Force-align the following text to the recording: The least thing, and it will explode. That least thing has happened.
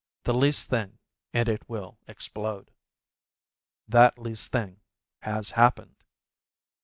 The 0.23 0.33
least 0.33 0.67
thing, 0.67 0.97
and 1.31 1.47
it 1.47 1.69
will 1.69 1.99
explode. 2.07 2.71
That 3.87 4.17
least 4.17 4.51
thing 4.51 4.79
has 5.19 5.51
happened. 5.51 6.03